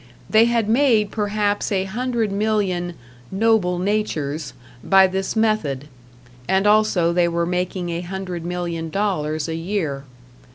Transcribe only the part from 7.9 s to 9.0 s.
a hundred million